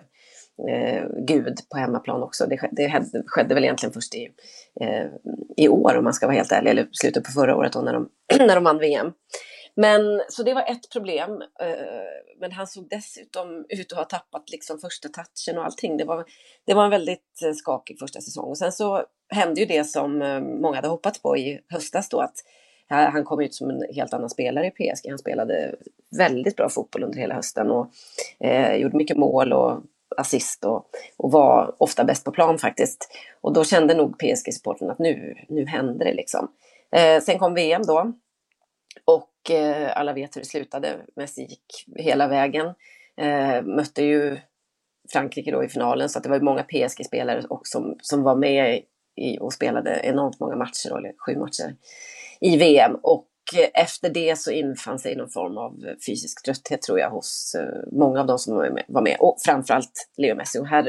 eh, 0.69 1.05
Gud 1.17 1.59
på 1.69 1.77
hemmaplan 1.77 2.23
också. 2.23 2.45
Det, 2.45 2.69
det 2.71 3.03
skedde 3.25 3.55
väl 3.55 3.63
egentligen 3.63 3.93
först 3.93 4.15
i, 4.15 4.29
eh, 4.81 5.07
i 5.57 5.67
år 5.67 5.97
om 5.97 6.03
man 6.03 6.13
ska 6.13 6.25
vara 6.25 6.37
helt 6.37 6.51
ärlig, 6.51 6.71
eller 6.71 6.87
slutet 6.91 7.23
på 7.23 7.31
förra 7.31 7.55
året 7.55 7.73
då 7.73 7.81
när 7.81 7.93
de, 7.93 8.09
när 8.37 8.55
de 8.55 8.63
vann 8.63 8.79
VM. 8.79 9.11
Men 9.75 10.21
så 10.29 10.43
det 10.43 10.53
var 10.53 10.71
ett 10.71 10.91
problem. 10.91 11.31
Eh, 11.41 12.37
men 12.39 12.51
han 12.51 12.67
såg 12.67 12.87
dessutom 12.89 13.65
ut 13.69 13.91
att 13.91 13.97
ha 13.97 14.05
tappat 14.05 14.49
liksom 14.49 14.79
första 14.79 15.09
touchen 15.09 15.59
och 15.59 15.65
allting. 15.65 15.97
Det 15.97 16.05
var, 16.05 16.25
det 16.65 16.73
var 16.73 16.83
en 16.83 16.89
väldigt 16.89 17.41
eh, 17.45 17.53
skakig 17.53 17.99
första 17.99 18.21
säsong. 18.21 18.49
Och 18.49 18.57
sen 18.57 18.71
så 18.71 19.05
hände 19.29 19.59
ju 19.59 19.65
det 19.65 19.83
som 19.83 20.21
eh, 20.21 20.41
många 20.41 20.75
hade 20.75 20.87
hoppats 20.87 21.21
på 21.21 21.37
i 21.37 21.59
höstas 21.69 22.09
då 22.09 22.19
att 22.19 22.35
han 22.93 23.23
kom 23.23 23.41
ut 23.41 23.55
som 23.55 23.69
en 23.69 23.83
helt 23.95 24.13
annan 24.13 24.29
spelare 24.29 24.67
i 24.67 24.71
PSG. 24.71 25.09
Han 25.09 25.17
spelade 25.17 25.75
väldigt 26.17 26.55
bra 26.55 26.69
fotboll 26.69 27.03
under 27.03 27.19
hela 27.19 27.35
hösten 27.35 27.71
och 27.71 27.87
eh, 28.39 28.75
gjorde 28.75 28.97
mycket 28.97 29.17
mål 29.17 29.53
och 29.53 29.83
assist 30.17 30.65
och, 30.65 30.89
och 31.17 31.31
var 31.31 31.75
ofta 31.77 32.03
bäst 32.03 32.25
på 32.25 32.31
plan 32.31 32.57
faktiskt. 32.57 33.09
Och 33.41 33.53
då 33.53 33.63
kände 33.63 33.93
nog 33.93 34.19
PSG-supporten 34.19 34.89
att 34.89 34.99
nu, 34.99 35.35
nu 35.49 35.65
händer 35.65 36.05
det 36.05 36.13
liksom. 36.13 36.51
Eh, 36.95 37.21
sen 37.21 37.39
kom 37.39 37.53
VM 37.53 37.81
då. 37.87 38.13
Och 39.05 39.51
eh, 39.51 39.97
alla 39.97 40.13
vet 40.13 40.35
hur 40.35 40.41
det 40.41 40.47
slutade. 40.47 40.97
Messi 41.15 41.41
gick 41.41 41.85
hela 41.95 42.27
vägen. 42.27 42.73
Eh, 43.17 43.61
mötte 43.63 44.03
ju 44.03 44.37
Frankrike 45.11 45.51
då 45.51 45.63
i 45.63 45.69
finalen 45.69 46.09
så 46.09 46.17
att 46.17 46.23
det 46.23 46.29
var 46.29 46.39
många 46.39 46.63
PSG-spelare 46.63 47.43
som, 47.63 47.95
som 48.01 48.23
var 48.23 48.35
med 48.35 48.81
i, 49.15 49.37
och 49.39 49.53
spelade 49.53 50.01
enormt 50.03 50.39
många 50.39 50.55
matcher, 50.55 50.97
eller 50.97 51.13
sju 51.17 51.35
matcher 51.37 51.75
i 52.39 52.57
VM. 52.57 52.95
Och 53.03 53.27
efter 53.73 54.09
det 54.09 54.39
så 54.39 54.51
infann 54.51 54.99
sig 54.99 55.15
någon 55.15 55.29
form 55.29 55.57
av 55.57 55.95
fysisk 56.05 56.45
trötthet 56.45 56.81
tror 56.81 56.99
jag 56.99 57.09
hos 57.09 57.55
eh, 57.59 57.97
många 57.99 58.19
av 58.19 58.27
de 58.27 58.39
som 58.39 58.55
var 58.87 59.01
med, 59.01 59.17
och 59.19 59.37
framförallt 59.45 60.09
Leo 60.17 60.35
Messi. 60.35 60.59
Och 60.59 60.67
här, 60.67 60.83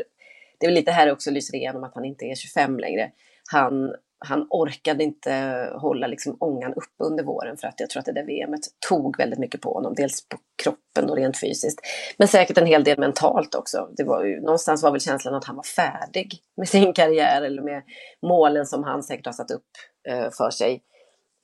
det 0.60 0.66
är 0.66 0.68
väl 0.68 0.74
lite 0.74 0.90
här 0.90 1.12
också 1.12 1.30
lyser 1.30 1.54
igenom 1.54 1.84
att 1.84 1.94
han 1.94 2.04
inte 2.04 2.24
är 2.24 2.34
25 2.34 2.78
längre. 2.78 3.10
Han, 3.50 3.94
han 4.18 4.46
orkade 4.50 5.04
inte 5.04 5.32
hålla 5.74 6.06
liksom 6.06 6.36
ångan 6.40 6.74
uppe 6.74 7.04
under 7.04 7.24
våren 7.24 7.56
för 7.56 7.68
att 7.68 7.80
jag 7.80 7.90
tror 7.90 8.00
att 8.00 8.06
det 8.06 8.12
där 8.12 8.46
VMet 8.46 8.60
tog 8.88 9.18
väldigt 9.18 9.38
mycket 9.38 9.60
på 9.60 9.72
honom. 9.72 9.94
Dels 9.94 10.28
på 10.28 10.36
kroppen 10.62 11.10
och 11.10 11.16
rent 11.16 11.40
fysiskt. 11.40 11.80
Men 12.16 12.28
säkert 12.28 12.58
en 12.58 12.66
hel 12.66 12.84
del 12.84 12.98
mentalt 12.98 13.54
också. 13.54 13.88
Det 13.96 14.04
var 14.04 14.24
ju, 14.24 14.40
någonstans 14.40 14.82
var 14.82 14.90
väl 14.90 15.00
känslan 15.00 15.34
att 15.34 15.44
han 15.44 15.56
var 15.56 15.62
färdig 15.62 16.40
med 16.56 16.68
sin 16.68 16.92
karriär 16.92 17.42
eller 17.42 17.62
med 17.62 17.82
målen 18.22 18.66
som 18.66 18.84
han 18.84 19.02
säkert 19.02 19.26
har 19.26 19.32
satt 19.32 19.50
upp 19.50 19.66
eh, 20.08 20.30
för 20.30 20.50
sig 20.50 20.82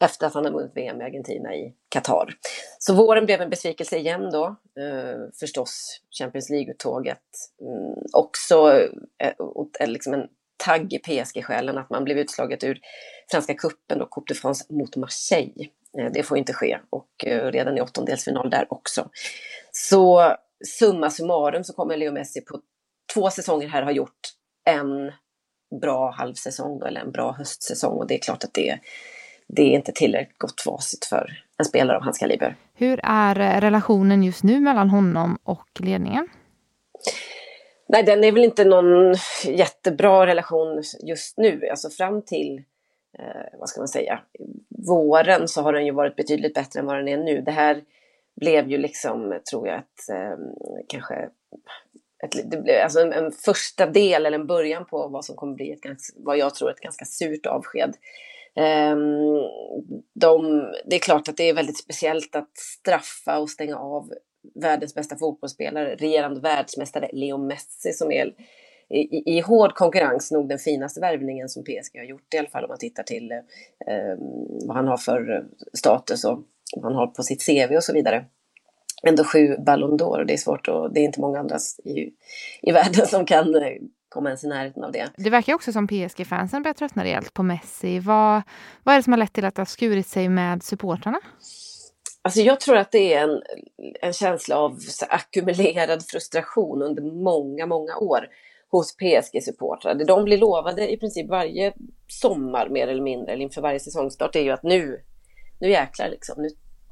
efter 0.05 0.26
att 0.26 0.35
han 0.35 0.45
har 0.45 0.52
vunnit 0.52 0.76
VM 0.76 1.00
i 1.00 1.05
Argentina 1.05 1.55
i 1.55 1.75
Qatar. 1.88 2.35
Så 2.78 2.95
våren 2.95 3.26
blev 3.26 3.40
en 3.40 3.50
besvikelse 3.50 3.97
igen 3.97 4.31
då. 4.31 4.45
Eh, 4.81 5.17
förstås 5.40 6.00
Champions 6.19 6.50
League-uttåget. 6.50 7.23
Mm, 7.61 7.99
också 8.12 8.88
eh, 9.78 9.88
liksom 9.88 10.14
en 10.14 10.26
tagg 10.64 10.93
i 10.93 10.99
PSG-själen 10.99 11.78
att 11.78 11.90
man 11.90 12.05
blev 12.05 12.19
utslaget 12.19 12.64
ur 12.64 12.81
Franska 13.31 13.55
cupen. 13.55 13.99
Coupe 13.99 14.33
de 14.33 14.35
France 14.35 14.64
mot 14.69 14.97
Marseille. 14.97 15.69
Eh, 15.99 16.12
det 16.12 16.23
får 16.23 16.38
inte 16.38 16.52
ske 16.52 16.78
och 16.90 17.25
eh, 17.26 17.50
redan 17.50 17.78
i 17.78 17.81
åttondelsfinal 17.81 18.50
där 18.50 18.67
också. 18.73 19.11
Så 19.73 20.35
summa 20.78 21.11
summarum 21.11 21.64
så 21.64 21.73
kommer 21.73 21.97
Leo 21.97 22.12
Messi 22.12 22.40
på 22.40 22.61
två 23.14 23.31
säsonger 23.31 23.69
här 23.69 23.83
ha 23.83 23.93
gjort 23.93 24.21
en 24.64 25.12
bra 25.81 26.11
halvsäsong 26.11 26.78
då, 26.78 26.87
eller 26.87 27.00
en 27.00 27.12
bra 27.12 27.33
höstsäsong 27.33 27.99
och 27.99 28.07
det 28.07 28.14
är 28.14 28.19
klart 28.19 28.45
att 28.45 28.55
det, 28.55 28.78
det 29.49 29.62
är 29.62 29.71
inte 29.71 29.93
tillräckligt 29.93 30.38
gott 30.38 30.61
facit 30.61 31.05
för 31.05 31.45
en 31.59 31.64
spelare 31.64 31.97
av 31.97 32.02
hans 32.02 32.19
kaliber. 32.19 32.57
Hur 32.75 33.00
är 33.02 33.61
relationen 33.61 34.23
just 34.23 34.43
nu 34.43 34.61
mellan 34.61 34.90
honom 34.90 35.38
och 35.43 35.69
ledningen? 35.81 36.28
Nej, 37.88 38.02
den 38.02 38.25
är 38.25 38.33
väl 38.33 38.45
inte 38.45 38.64
någon 38.64 39.14
jättebra 39.45 40.26
relation 40.26 40.83
just 41.02 41.38
nu. 41.38 41.69
Alltså 41.71 41.90
fram 41.90 42.23
till, 42.23 42.62
eh, 43.19 43.59
vad 43.59 43.69
ska 43.69 43.81
man 43.81 43.88
säga, 43.88 44.21
våren 44.69 45.49
så 45.49 45.62
har 45.62 45.73
den 45.73 45.87
ju 45.87 45.93
varit 45.93 46.17
betydligt 46.17 46.55
bättre 46.55 46.81
än 46.81 46.87
vad 46.87 46.97
den 46.97 47.09
är 47.09 47.17
nu. 47.17 47.40
Det 47.40 47.50
här 47.50 47.83
blev 48.37 48.71
ju 48.71 48.78
liksom, 48.78 49.40
tror 49.50 49.69
jag, 49.69 49.78
ett 49.78 50.11
eh, 50.12 50.38
kanske 50.88 51.28
ett, 52.25 52.50
det 52.50 52.57
blev 52.57 52.83
alltså 52.83 53.00
en, 53.00 53.12
en, 53.12 53.33
första 53.33 53.87
del 53.87 54.26
eller 54.26 54.38
en 54.38 54.47
början 54.47 54.85
på 54.85 55.09
vad 55.09 55.25
som 55.25 55.37
kommer 55.37 55.55
bli 55.55 55.73
ett 55.73 55.99
vad 56.17 56.38
jag 56.38 56.55
tror 56.55 56.71
ett 56.71 56.81
ganska 56.81 57.05
surt 57.05 57.47
avsked. 57.47 57.95
Ehm, 58.58 59.38
de, 60.14 60.64
det 60.86 60.96
är 60.96 61.00
klart 61.00 61.28
att 61.28 61.36
det 61.36 61.48
är 61.48 61.54
väldigt 61.54 61.78
speciellt 61.78 62.36
att 62.36 62.56
straffa 62.56 63.38
och 63.38 63.50
stänga 63.50 63.76
av 63.76 64.12
världens 64.54 64.94
bästa 64.94 65.16
fotbollsspelare, 65.16 65.94
regerande 65.94 66.40
världsmästare 66.40 67.10
Leo 67.12 67.38
Messi 67.38 67.92
som 67.92 68.12
är 68.12 68.34
i, 68.90 69.36
i, 69.36 69.40
hård 69.40 69.74
konkurrens 69.74 70.30
nog 70.30 70.48
den 70.48 70.58
finaste 70.58 71.00
värvningen 71.00 71.48
som 71.48 71.64
PSG 71.64 71.98
har 71.98 72.04
gjort 72.04 72.34
i 72.34 72.38
alla 72.38 72.48
fall 72.48 72.64
om 72.64 72.68
man 72.68 72.78
tittar 72.78 73.02
till 73.02 73.32
eh, 73.32 73.38
vad 74.66 74.76
han 74.76 74.88
har 74.88 74.96
för 74.96 75.46
status 75.72 76.24
och 76.24 76.42
vad 76.76 76.84
han 76.84 76.94
har 76.94 77.06
på 77.06 77.22
sitt 77.22 77.46
CV 77.46 77.76
och 77.76 77.84
så 77.84 77.92
vidare. 77.92 78.24
Ändå 79.02 79.24
sju 79.24 79.56
Ballon 79.58 79.98
d'Or 79.98 80.18
och 80.18 80.26
det 80.26 80.32
är 80.32 80.36
svårt 80.36 80.68
och 80.68 80.92
det 80.92 81.00
är 81.00 81.04
inte 81.04 81.20
många 81.20 81.38
andra 81.38 81.56
i, 81.84 82.10
i 82.62 82.72
världen 82.72 83.06
som 83.06 83.24
kan 83.24 83.54
eh, 83.54 83.72
komma 84.08 84.28
ens 84.28 84.44
i 84.44 84.48
närheten 84.48 84.84
av 84.84 84.92
det. 84.92 85.08
Det 85.16 85.30
verkar 85.30 85.54
också 85.54 85.72
som 85.72 85.88
PSG-fansen 85.88 86.62
börjar 86.62 86.74
tröttna 86.74 87.04
rejält 87.04 87.34
på 87.34 87.42
Messi. 87.42 87.98
Vad, 87.98 88.42
vad 88.82 88.94
är 88.94 88.98
det 88.98 89.02
som 89.02 89.12
har 89.12 89.18
lett 89.18 89.32
till 89.32 89.44
att 89.44 89.54
det 89.54 89.60
har 89.60 89.66
skurit 89.66 90.06
sig 90.06 90.28
med 90.28 90.62
supportrarna? 90.62 91.20
Alltså 92.22 92.40
jag 92.40 92.60
tror 92.60 92.76
att 92.76 92.92
det 92.92 93.14
är 93.14 93.22
en, 93.22 93.42
en 94.02 94.12
känsla 94.12 94.56
av 94.56 94.78
ackumulerad 95.08 96.06
frustration 96.06 96.82
under 96.82 97.02
många, 97.02 97.66
många 97.66 97.96
år 97.96 98.28
hos 98.70 98.96
PSG-supportrar. 98.96 99.94
Det 99.94 100.04
de 100.04 100.24
blir 100.24 100.38
lovade 100.38 100.92
i 100.92 100.96
princip 100.96 101.28
varje 101.28 101.72
sommar 102.08 102.68
mer 102.68 102.88
eller 102.88 103.02
mindre, 103.02 103.32
eller 103.32 103.42
inför 103.42 103.62
varje 103.62 103.80
säsongstart, 103.80 104.36
är 104.36 104.40
ju 104.40 104.50
att 104.50 104.62
nu, 104.62 105.00
nu 105.60 105.70
jäklar 105.70 106.08
liksom, 106.08 106.42
nu, 106.42 106.48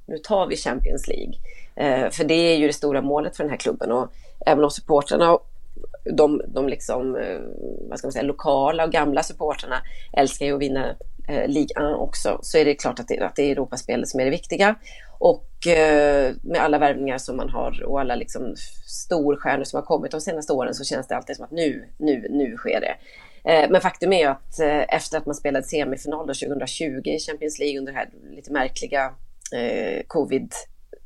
nu 0.07 0.19
tar 0.19 0.47
vi 0.47 0.57
Champions 0.57 1.09
League. 1.09 1.35
Eh, 1.77 2.11
för 2.11 2.25
det 2.25 2.35
är 2.35 2.57
ju 2.57 2.67
det 2.67 2.73
stora 2.73 3.03
målet 3.03 3.37
för 3.37 3.45
den 3.45 3.51
här 3.51 3.59
klubben 3.59 3.93
och 3.93 4.13
även 4.47 4.65
om 4.65 4.71
supportrarna 4.71 5.39
de, 6.17 6.43
de 6.49 6.69
liksom, 6.69 7.17
eh, 7.17 7.41
vad 7.89 7.99
ska 7.99 8.07
man 8.07 8.13
säga, 8.13 8.23
lokala 8.23 8.85
och 8.85 8.93
gamla 8.93 9.23
supportrarna 9.23 9.83
älskar 10.13 10.47
ju 10.47 10.55
att 10.55 10.61
vinna 10.61 10.97
eh, 11.29 11.49
Ligue 11.49 11.91
1 11.93 11.97
också, 11.99 12.39
så 12.43 12.59
är 12.59 12.65
det 12.65 12.75
klart 12.75 13.01
att 13.01 13.09
det, 13.09 13.21
att 13.21 13.37
det 13.37 13.43
är 13.43 13.53
Europaspelet 13.53 14.09
som 14.09 14.21
är 14.21 14.25
det 14.25 14.31
viktiga. 14.31 14.75
Och 15.19 15.67
eh, 15.67 16.35
med 16.43 16.61
alla 16.61 16.79
värvningar 16.79 17.19
som 17.19 17.37
man 17.37 17.51
har 17.51 17.83
och 17.83 18.01
alla 18.01 18.15
liksom 18.15 18.55
storstjärnor 18.87 19.65
som 19.65 19.77
har 19.77 19.85
kommit 19.87 20.11
de 20.11 20.21
senaste 20.21 20.53
åren 20.53 20.75
så 20.75 20.85
känns 20.85 21.09
det 21.09 21.17
alltid 21.17 21.37
som 21.37 21.45
att 21.45 21.51
nu, 21.51 21.89
nu, 21.99 22.27
nu 22.31 22.57
sker 22.57 22.81
det. 22.81 22.97
Eh, 23.51 23.71
men 23.71 23.81
faktum 23.81 24.13
är 24.13 24.19
ju 24.19 24.27
att 24.27 24.61
eh, 24.61 24.95
efter 24.97 25.19
att 25.19 25.27
man 25.27 25.35
spelade 25.35 25.67
semifinal 25.67 26.27
2020 26.27 26.85
i 27.05 27.19
Champions 27.19 27.59
League 27.59 27.79
under 27.79 27.93
det 27.93 27.99
här 27.99 28.09
lite 28.31 28.53
märkliga 28.53 29.05
eh, 29.55 30.03
covid 30.07 30.53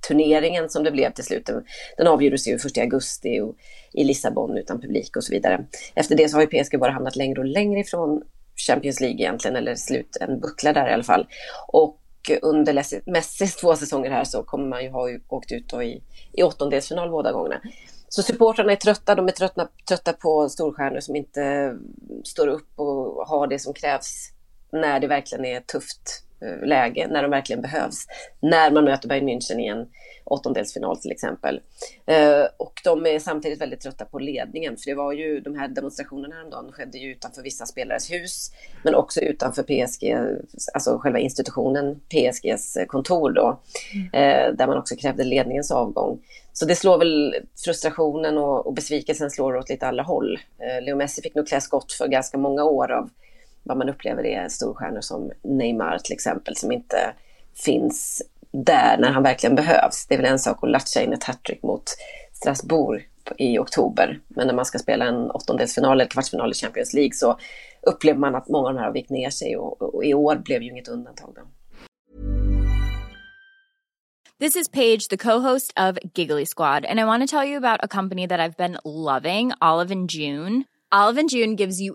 turneringen 0.08 0.68
som 0.68 0.84
det 0.84 0.90
blev 0.90 1.12
till 1.12 1.24
slut. 1.24 1.50
Den 1.96 2.06
avgjordes 2.06 2.48
ju 2.48 2.58
först 2.58 2.76
i 2.76 2.80
augusti 2.80 3.40
och 3.40 3.56
i 3.92 4.04
Lissabon 4.04 4.58
utan 4.58 4.80
publik 4.80 5.16
och 5.16 5.24
så 5.24 5.32
vidare. 5.32 5.66
Efter 5.94 6.16
det 6.16 6.28
så 6.28 6.36
har 6.36 6.42
ju 6.42 6.62
PSG 6.62 6.78
bara 6.78 6.92
hamnat 6.92 7.16
längre 7.16 7.40
och 7.40 7.46
längre 7.46 7.80
ifrån 7.80 8.22
Champions 8.66 9.00
League 9.00 9.20
egentligen, 9.20 9.56
eller 9.56 9.74
slut, 9.74 10.16
en 10.20 10.40
buckla 10.40 10.72
där 10.72 10.88
i 10.88 10.92
alla 10.92 11.02
fall. 11.02 11.26
Och 11.68 11.96
under 12.42 13.10
Messis 13.10 13.56
två 13.56 13.76
säsonger 13.76 14.10
här 14.10 14.24
så 14.24 14.42
kommer 14.42 14.68
man 14.68 14.82
ju 14.82 14.90
ha 14.90 15.08
åkt 15.28 15.52
ut 15.52 15.72
i, 15.72 16.02
i 16.32 16.42
åttondelsfinal 16.42 17.10
båda 17.10 17.32
gångerna. 17.32 17.60
Så 18.08 18.22
supportrarna 18.22 18.72
är 18.72 18.76
trötta, 18.76 19.14
de 19.14 19.28
är 19.28 19.32
trötta, 19.32 19.68
trötta 19.88 20.12
på 20.12 20.48
storstjärnor 20.48 21.00
som 21.00 21.16
inte 21.16 21.74
står 22.24 22.46
upp 22.46 22.68
och 22.76 23.26
har 23.28 23.46
det 23.46 23.58
som 23.58 23.74
krävs 23.74 24.30
när 24.72 25.00
det 25.00 25.06
verkligen 25.06 25.44
är 25.44 25.60
tufft 25.60 26.24
läge, 26.62 27.06
när 27.10 27.22
de 27.22 27.30
verkligen 27.30 27.62
behövs. 27.62 28.06
När 28.40 28.70
man 28.70 28.84
möter 28.84 29.08
Bayern 29.08 29.28
München 29.28 29.60
i 29.60 29.66
en 29.66 29.86
åttondelsfinal 30.24 30.96
till 30.96 31.12
exempel. 31.12 31.60
Eh, 32.06 32.44
och 32.56 32.80
de 32.84 33.06
är 33.06 33.18
samtidigt 33.18 33.60
väldigt 33.60 33.80
trötta 33.80 34.04
på 34.04 34.18
ledningen, 34.18 34.76
för 34.76 34.90
det 34.90 34.94
var 34.94 35.12
ju 35.12 35.40
de 35.40 35.54
här 35.54 35.68
demonstrationerna 35.68 36.34
häromdagen 36.34 36.72
skedde 36.72 36.98
ju 36.98 37.12
utanför 37.12 37.42
vissa 37.42 37.66
spelares 37.66 38.10
hus, 38.10 38.50
men 38.84 38.94
också 38.94 39.20
utanför 39.20 39.62
PSG, 39.62 40.16
alltså 40.74 40.98
själva 40.98 41.18
institutionen 41.18 42.00
PSGs 42.08 42.78
kontor 42.86 43.30
då, 43.30 43.60
mm. 43.94 44.06
Eh, 44.12 44.54
där 44.54 44.66
man 44.66 44.78
också 44.78 44.96
krävde 44.96 45.24
ledningens 45.24 45.70
avgång. 45.70 46.20
Så 46.52 46.64
det 46.64 46.76
slår 46.76 46.98
väl 46.98 47.34
frustrationen 47.64 48.38
och, 48.38 48.66
och 48.66 48.74
besvikelsen 48.74 49.30
slår 49.30 49.56
åt 49.56 49.68
lite 49.68 49.86
alla 49.86 50.02
håll. 50.02 50.38
Eh, 50.58 50.84
Leo 50.84 50.96
Messi 50.96 51.22
fick 51.22 51.34
nog 51.34 51.48
klä 51.48 51.60
skott 51.60 51.92
för 51.92 52.08
ganska 52.08 52.38
många 52.38 52.64
år 52.64 52.90
av 52.92 53.10
vad 53.70 53.78
man 53.78 53.88
upplever 53.88 54.26
är 54.26 54.48
storstjärnor 54.48 55.00
som 55.00 55.30
Neymar 55.42 55.98
till 55.98 56.12
exempel, 56.12 56.56
som 56.56 56.72
inte 56.72 57.14
finns 57.64 58.22
där 58.52 58.98
när 58.98 59.10
han 59.10 59.22
verkligen 59.22 59.56
behövs. 59.56 60.06
Det 60.06 60.14
är 60.14 60.18
väl 60.18 60.32
en 60.32 60.38
sak 60.38 60.58
att 60.62 60.70
latcha 60.70 61.02
in 61.02 61.12
ett 61.12 61.24
hattrick 61.24 61.62
mot 61.62 61.82
Strasbourg 62.32 63.08
i 63.38 63.58
oktober. 63.58 64.20
Men 64.28 64.46
när 64.46 64.54
man 64.54 64.64
ska 64.64 64.78
spela 64.78 65.04
en 65.04 65.30
åttondelsfinal 65.30 66.00
eller 66.00 66.10
kvartsfinal 66.10 66.50
i 66.50 66.54
Champions 66.54 66.94
League 66.94 67.12
så 67.14 67.38
upplever 67.82 68.18
man 68.18 68.34
att 68.34 68.48
många 68.48 68.68
av 68.68 68.74
de 68.74 68.78
här 68.78 68.86
har 68.86 68.92
vikt 68.92 69.10
ner 69.10 69.30
sig 69.30 69.56
och, 69.56 69.82
och 69.94 70.04
i 70.04 70.14
år 70.14 70.36
blev 70.36 70.62
ju 70.62 70.70
inget 70.70 70.88
undantag. 70.88 71.34
Då. 71.34 71.42
This 74.40 74.56
is 74.56 74.68
Paige, 74.68 75.08
the 75.10 75.16
co-host 75.16 75.72
of 75.76 75.98
Giggly 76.14 76.46
Squad, 76.46 76.86
and 76.86 77.00
I 77.00 77.04
want 77.04 77.22
to 77.22 77.36
tell 77.36 77.48
you 77.48 77.58
about 77.58 77.84
a 77.84 77.88
company 77.88 78.26
that 78.26 78.40
I've 78.40 78.56
been 78.56 78.78
loving, 78.84 79.52
Olive 79.60 79.92
and 79.92 80.10
June. 80.10 80.64
Olive 80.92 81.20
and 81.20 81.30
June 81.30 81.56
gives 81.56 81.80
you 81.80 81.94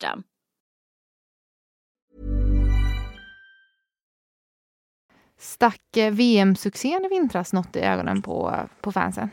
Stack 5.37 5.97
eh, 5.97 6.11
VM-succén 6.11 7.05
i 7.05 7.07
vintras 7.07 7.53
något 7.53 7.75
i 7.75 7.79
ögonen 7.79 8.21
på, 8.21 8.55
på 8.81 8.91
fansen? 8.91 9.29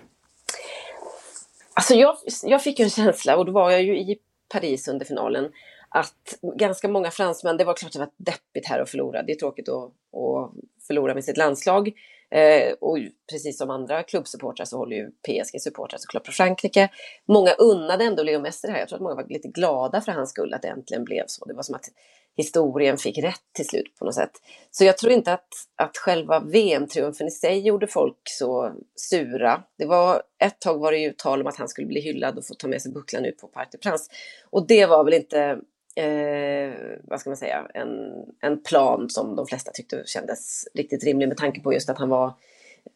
Alltså 1.75 1.95
jag, 1.95 2.17
jag 2.43 2.63
fick 2.63 2.79
ju 2.79 2.83
en 2.83 2.91
känsla, 2.91 3.37
och 3.37 3.47
då 3.47 3.53
var 3.53 3.71
jag 3.71 3.83
ju 3.83 3.99
i 3.99 4.19
Paris 4.49 4.89
under 4.89 5.07
finalen, 5.07 5.53
att 5.89 6.39
ganska 6.57 6.89
många 6.89 7.11
fransmän, 7.11 7.57
det 7.57 7.65
var 7.65 7.75
klart 7.75 7.93
det 7.93 7.99
var 7.99 8.11
deppigt 8.17 8.69
här 8.69 8.81
att 8.81 8.91
förlora. 8.91 9.23
Det 9.23 9.33
är 9.33 9.37
tråkigt 9.37 9.69
att, 9.69 9.85
att 9.85 10.53
förlora 10.87 11.15
med 11.15 11.25
sitt 11.25 11.37
landslag. 11.37 11.93
Eh, 12.31 12.73
och 12.81 12.99
precis 13.31 13.59
som 13.59 13.71
andra 13.71 14.03
klubbsupportrar 14.03 14.65
så 14.65 14.77
håller 14.77 14.97
ju 14.97 15.11
PSG-supportrar 15.11 15.99
såklart 15.99 16.25
på 16.25 16.33
Frankrike. 16.33 16.89
Många 17.29 17.53
unnade 17.53 18.05
ändå 18.05 18.23
Leo 18.23 18.41
Messi 18.41 18.67
det 18.67 18.73
här. 18.73 18.81
Jag 18.81 18.89
tror 18.89 18.97
att 18.97 19.03
många 19.03 19.15
var 19.15 19.27
lite 19.29 19.49
glada 19.49 20.01
för 20.01 20.13
hans 20.13 20.31
skull 20.31 20.55
att 20.55 20.63
det 20.63 20.69
äntligen 20.69 21.05
blev 21.05 21.25
så. 21.27 21.45
Det 21.45 21.55
var 21.55 21.63
som 21.63 21.75
att 21.75 21.91
historien 22.37 22.99
fick 22.99 23.19
rätt 23.19 23.43
till 23.53 23.67
slut 23.67 23.95
på 23.99 24.05
något 24.05 24.15
sätt. 24.15 24.31
Så 24.71 24.85
jag 24.85 24.99
tror 24.99 25.13
inte 25.13 25.33
att, 25.33 25.49
att 25.77 25.97
själva 25.97 26.41
VM-triumfen 26.41 27.27
i 27.27 27.31
sig 27.31 27.67
gjorde 27.67 27.87
folk 27.87 28.17
så 28.25 28.73
sura. 28.95 29.63
Det 29.79 29.87
var, 29.87 30.23
ett 30.45 30.61
tag 30.61 30.79
var 30.79 30.93
det 30.93 30.99
ju 30.99 31.13
tal 31.13 31.41
om 31.41 31.47
att 31.47 31.57
han 31.57 31.69
skulle 31.69 31.87
bli 31.87 32.01
hyllad 32.01 32.39
och 32.39 32.47
få 32.47 32.55
ta 32.55 32.69
med 32.69 32.83
sig 32.83 32.93
bucklan 32.93 33.25
ut 33.25 33.39
på 33.39 33.47
Parc 33.47 33.71
des 33.71 33.81
Princes. 33.81 34.09
Och 34.51 34.67
det 34.67 34.87
var 34.87 35.05
väl 35.05 35.15
inte 35.15 35.59
eh, 35.99 36.73
vad 37.02 37.21
ska 37.21 37.31
man 37.31 37.37
säga, 37.37 37.67
en, 37.75 38.12
en 38.40 38.62
plan 38.62 39.11
som 39.11 39.37
de 39.37 39.47
flesta 39.47 39.71
tyckte 39.71 40.02
kändes 40.07 40.69
riktigt 40.75 41.05
rimlig 41.05 41.28
med 41.28 41.37
tanke 41.37 41.61
på 41.61 41.73
just 41.73 41.90
att 41.90 41.99
han 41.99 42.09
var 42.09 42.35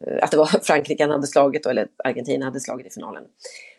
eh, 0.07 0.25
att 0.25 0.31
det 0.31 0.37
var 0.37 0.47
Frankrike 0.63 1.03
han 1.03 1.11
hade 1.11 1.27
slagit, 1.27 1.67
eller 1.67 1.89
Argentina 2.05 2.45
hade 2.45 2.61
slagit 2.61 2.87
i 2.87 2.91
finalen. 2.91 3.25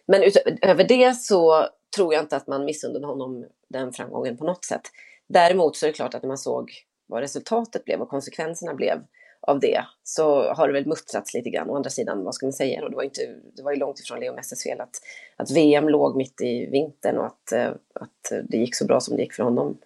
Men 0.05 0.23
utöver 0.23 0.83
det 0.83 1.13
så 1.13 1.67
tror 1.95 2.13
jag 2.13 2.23
inte 2.23 2.35
att 2.35 2.47
man 2.47 2.65
missunnade 2.65 3.07
honom 3.07 3.45
den 3.67 3.93
framgången 3.93 4.37
på 4.37 4.45
något 4.45 4.65
sätt. 4.65 4.81
Däremot 5.27 5.75
så 5.75 5.85
är 5.85 5.87
det 5.87 5.93
klart 5.93 6.13
att 6.13 6.23
när 6.23 6.27
man 6.27 6.37
såg 6.37 6.71
vad 7.07 7.21
resultatet 7.21 7.85
blev 7.85 8.01
och 8.01 8.09
konsekvenserna 8.09 8.73
blev 8.73 9.01
av 9.47 9.59
det 9.59 9.85
så 10.03 10.53
har 10.53 10.67
det 10.67 10.73
väl 10.73 10.87
muttrats 10.87 11.33
lite 11.33 11.49
grann. 11.49 11.69
Å 11.69 11.75
andra 11.75 11.89
sidan, 11.89 12.23
vad 12.23 12.35
ska 12.35 12.45
man 12.45 12.53
säga? 12.53 12.83
Och 12.83 12.89
det, 12.89 12.95
var 12.95 13.03
inte, 13.03 13.21
det 13.55 13.63
var 13.63 13.71
ju 13.71 13.77
långt 13.77 13.99
ifrån 13.99 14.19
Leo 14.19 14.35
Messis 14.35 14.63
fel 14.63 14.81
att, 14.81 15.01
att 15.37 15.51
VM 15.51 15.89
låg 15.89 16.15
mitt 16.15 16.41
i 16.41 16.65
vintern 16.65 17.17
och 17.17 17.25
att, 17.25 17.51
eh, 17.51 17.69
att 17.93 18.47
det 18.49 18.57
gick 18.57 18.75
så 18.75 18.85
bra 18.85 18.99
som 18.99 19.15
det 19.15 19.21
gick 19.21 19.33
för 19.33 19.43
honom 19.43 19.77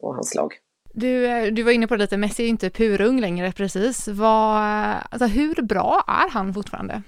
och 0.00 0.14
hans 0.14 0.34
lag. 0.34 0.54
Du, 0.92 1.26
eh, 1.26 1.52
du 1.52 1.62
var 1.62 1.72
inne 1.72 1.86
på 1.86 1.96
det 1.96 2.02
lite, 2.02 2.16
Messi 2.16 2.44
är 2.44 2.48
inte 2.48 2.70
purung 2.70 3.20
längre 3.20 3.52
precis. 3.52 4.08
Vad, 4.08 4.62
alltså, 5.10 5.26
hur 5.26 5.62
bra 5.62 6.04
är 6.08 6.30
han 6.30 6.54
fortfarande? 6.54 7.02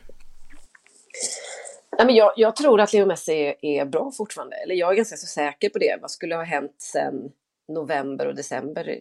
Nej, 1.98 2.06
men 2.06 2.14
jag, 2.14 2.32
jag 2.36 2.56
tror 2.56 2.80
att 2.80 2.92
Leo 2.92 3.06
Messi 3.06 3.54
är, 3.60 3.84
bra 3.84 4.12
fortfarande. 4.16 4.56
Eller 4.56 4.74
jag 4.74 4.92
är 4.92 4.96
ganska 4.96 5.16
så 5.16 5.26
säker 5.26 5.68
på 5.68 5.78
det. 5.78 5.98
Vad 6.00 6.10
skulle 6.10 6.34
ha 6.34 6.42
hänt 6.42 6.76
sen 6.78 7.32
november 7.68 8.26
och 8.26 8.34
december 8.34 8.98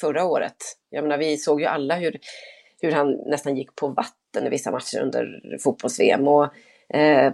förra 0.00 0.24
året. 0.24 0.56
Jag 0.90 1.02
menar, 1.02 1.18
vi 1.18 1.36
såg 1.36 1.60
ju 1.60 1.66
alla 1.66 1.96
hur, 1.96 2.20
hur 2.80 2.92
han 2.92 3.12
nästan 3.12 3.56
gick 3.56 3.76
på 3.76 3.88
vatten 3.88 4.46
i 4.46 4.48
vissa 4.48 4.70
matcher 4.70 5.00
under 5.00 5.58
fotbolls-VM. 5.62 6.28
Och, 6.28 6.44
eh, 6.96 7.32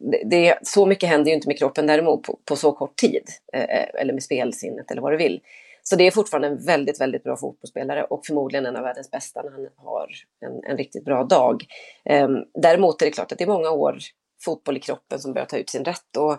det, 0.00 0.22
det, 0.24 0.58
så 0.62 0.86
mycket 0.86 1.08
händer 1.08 1.30
ju 1.30 1.34
inte 1.34 1.48
med 1.48 1.58
kroppen 1.58 1.86
däremot 1.86 2.22
på, 2.22 2.38
på 2.44 2.56
så 2.56 2.72
kort 2.72 2.96
tid. 2.96 3.22
Eh, 3.52 3.62
eh, 3.62 3.88
eller 3.94 4.12
med 4.12 4.22
spelsinnet 4.22 4.90
eller 4.90 5.02
vad 5.02 5.12
du 5.12 5.16
vill. 5.16 5.40
Så 5.82 5.96
det 5.96 6.06
är 6.06 6.10
fortfarande 6.10 6.48
en 6.48 6.64
väldigt, 6.64 7.00
väldigt 7.00 7.24
bra 7.24 7.36
fotbollsspelare 7.36 8.04
och 8.04 8.26
förmodligen 8.26 8.66
en 8.66 8.76
av 8.76 8.82
världens 8.82 9.10
bästa 9.10 9.42
när 9.42 9.50
han 9.50 9.68
har 9.76 10.08
en, 10.40 10.64
en 10.64 10.76
riktigt 10.76 11.04
bra 11.04 11.24
dag. 11.24 11.64
Eh, 12.04 12.28
däremot 12.54 13.02
är 13.02 13.06
det 13.06 13.12
klart 13.12 13.32
att 13.32 13.38
det 13.38 13.44
är 13.44 13.48
många 13.48 13.70
år 13.70 13.98
fotboll 14.44 14.76
i 14.76 14.80
kroppen 14.80 15.18
som 15.20 15.32
börjar 15.32 15.46
ta 15.46 15.56
ut 15.56 15.70
sin 15.70 15.84
rätt. 15.84 16.16
Och, 16.16 16.32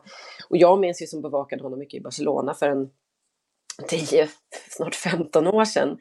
och 0.49 0.57
jag 0.57 0.79
minns 0.79 1.01
ju 1.01 1.05
som 1.05 1.21
bevakade 1.21 1.63
honom 1.63 1.79
mycket 1.79 1.99
i 1.99 2.03
Barcelona 2.03 2.53
för 2.53 2.69
en 2.69 2.89
10, 3.87 4.27
snart 4.69 4.95
15 4.95 5.47
år 5.47 5.65
sedan, 5.65 5.97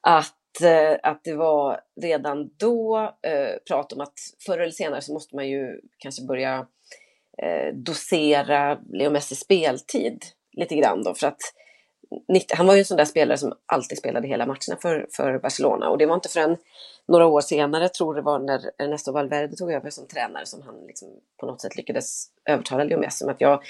att, 0.00 0.60
eh, 0.62 0.98
att 1.02 1.24
det 1.24 1.34
var 1.34 1.80
redan 2.00 2.50
då 2.56 2.98
eh, 3.22 3.56
prat 3.68 3.92
om 3.92 4.00
att 4.00 4.14
förr 4.46 4.58
eller 4.58 4.72
senare 4.72 5.00
så 5.00 5.12
måste 5.12 5.36
man 5.36 5.48
ju 5.48 5.80
kanske 5.98 6.22
börja 6.22 6.66
eh, 7.42 7.74
dosera 7.74 8.78
Leo 8.92 9.10
Messis 9.10 9.40
speltid 9.40 10.24
lite 10.52 10.76
grann 10.76 11.02
då, 11.02 11.14
för 11.14 11.26
att 11.26 11.40
han 12.54 12.66
var 12.66 12.74
ju 12.74 12.78
en 12.78 12.84
sån 12.84 12.96
där 12.96 13.04
spelare 13.04 13.38
som 13.38 13.52
alltid 13.66 13.98
spelade 13.98 14.28
hela 14.28 14.46
matcherna 14.46 14.76
för, 14.82 15.08
för 15.12 15.38
Barcelona. 15.38 15.88
Och 15.88 15.98
det 15.98 16.06
var 16.06 16.14
inte 16.14 16.28
förrän 16.28 16.56
några 17.08 17.26
år 17.26 17.40
senare, 17.40 17.88
tror 17.88 18.14
det 18.14 18.22
var 18.22 18.38
när 18.38 18.70
Ernesto 18.78 19.12
Valverde 19.12 19.56
tog 19.56 19.72
över 19.72 19.90
som 19.90 20.06
tränare, 20.06 20.46
som 20.46 20.62
han 20.62 20.74
liksom 20.86 21.08
på 21.40 21.46
något 21.46 21.60
sätt 21.60 21.76
lyckades 21.76 22.26
övertala 22.44 22.84
Leo 22.84 22.98
Messi 22.98 23.28
att 23.28 23.40
jag, 23.40 23.62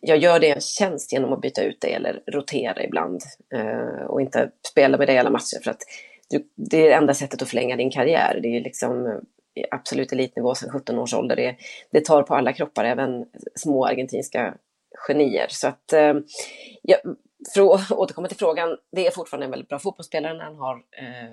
jag 0.00 0.18
gör 0.18 0.40
det 0.40 0.50
en 0.50 0.60
tjänst 0.60 1.12
genom 1.12 1.32
att 1.32 1.40
byta 1.40 1.62
ut 1.62 1.80
dig 1.80 1.92
eller 1.92 2.22
rotera 2.26 2.84
ibland 2.84 3.20
eh, 3.54 4.06
och 4.06 4.20
inte 4.20 4.50
spela 4.70 4.98
med 4.98 5.08
dig 5.08 5.18
alla 5.18 5.30
matcher 5.30 5.62
för 5.64 5.70
att 5.70 5.82
du, 6.30 6.48
det 6.56 6.82
är 6.82 6.88
det 6.88 6.94
enda 6.94 7.14
sättet 7.14 7.42
att 7.42 7.48
förlänga 7.48 7.76
din 7.76 7.90
karriär. 7.90 8.40
Det 8.42 8.48
är 8.48 8.60
liksom 8.60 9.06
eh, 9.06 9.64
absolut 9.70 10.12
elitnivå 10.12 10.54
sedan 10.54 10.70
17 10.70 10.98
års 10.98 11.14
ålder. 11.14 11.36
Det, 11.36 11.56
det 11.90 12.04
tar 12.04 12.22
på 12.22 12.34
alla 12.34 12.52
kroppar, 12.52 12.84
även 12.84 13.26
små 13.54 13.86
argentinska 13.86 14.54
genier. 15.08 15.46
Så 15.48 15.68
att, 15.68 15.92
eh, 15.92 16.14
jag, 16.82 16.98
för 17.54 17.74
att 17.74 17.90
återkomma 17.92 18.28
till 18.28 18.36
frågan, 18.36 18.76
det 18.92 19.06
är 19.06 19.10
fortfarande 19.10 19.44
en 19.44 19.50
väldigt 19.50 19.68
bra 19.68 19.78
fotbollsspelare 19.78 20.34
när, 20.34 20.44
han 20.44 20.56
har, 20.56 20.74
eh, 20.74 21.30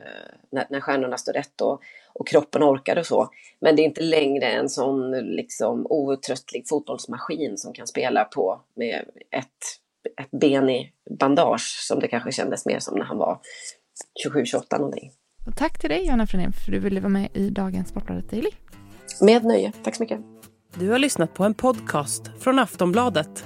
när, 0.52 0.68
när 0.70 0.82
stjärnorna 0.82 1.18
står 1.18 1.34
rätt 1.34 1.62
och, 1.62 1.82
och 2.14 2.28
kroppen 2.28 2.64
orkar 2.64 2.98
och 2.98 3.06
så. 3.06 3.30
Men 3.60 3.76
det 3.76 3.82
är 3.82 3.86
inte 3.86 4.02
längre 4.02 4.46
en 4.46 4.70
sån 4.70 5.12
liksom, 5.12 5.88
outtröttlig 5.90 6.68
fotbollsmaskin 6.70 7.58
som 7.58 7.74
kan 7.74 7.88
spela 7.88 8.24
på 8.24 8.62
med 8.76 9.06
ett, 9.32 9.48
ett 10.22 10.32
ben 10.32 10.70
i 10.70 10.92
bandage 11.20 11.78
som 11.88 12.00
det 12.00 12.08
kanske 12.08 12.32
kändes 12.32 12.66
mer 12.66 12.80
som 12.80 12.98
när 12.98 13.06
han 13.06 13.18
var 13.18 13.40
27-28 14.28 14.78
någonting. 14.78 15.12
Och 15.48 15.58
tack 15.58 15.80
till 15.80 15.90
dig 15.90 16.06
Johanna 16.06 16.28
Frenén 16.28 16.54
för 16.54 16.62
att 16.62 16.72
du 16.72 16.80
ville 16.80 17.00
vara 17.00 17.10
med 17.10 17.30
i 17.34 17.50
dagens 17.50 17.90
Sportbladet 17.90 18.30
Daily. 18.30 18.50
Med 19.22 19.44
nöje, 19.44 19.72
tack 19.84 19.96
så 19.96 20.04
mycket. 20.04 20.20
Du 20.76 20.90
har 20.90 21.00
lyssnat 21.00 21.34
på 21.34 21.44
en 21.44 21.54
podcast 21.54 22.32
från 22.40 22.60
Aftonbladet. 22.60 23.46